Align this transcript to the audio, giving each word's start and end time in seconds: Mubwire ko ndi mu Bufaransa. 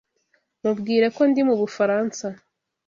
Mubwire 0.61 1.07
ko 1.15 1.21
ndi 1.29 1.41
mu 1.47 1.55
Bufaransa. 1.61 2.25